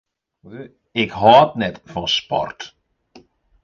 Ik 1.01 1.11
hâld 1.21 1.51
net 1.61 1.75
fan 1.91 2.07
sport. 2.17 2.59